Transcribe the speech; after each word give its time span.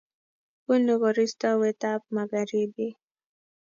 bunuu 0.65 0.99
koristo 1.03 1.47
wetab 1.61 2.01
magharibi 2.15 2.87